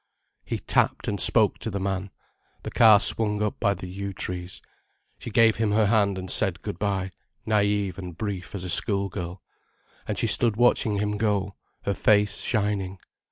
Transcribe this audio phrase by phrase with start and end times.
[0.43, 2.09] He tapped and spoke to the man.
[2.63, 4.59] The car swung up by the yew trees.
[5.19, 7.11] She gave him her hand and said good bye,
[7.45, 9.43] naïve and brief as a schoolgirl.
[10.07, 11.53] And she stood watching him go,
[11.83, 12.97] her face shining.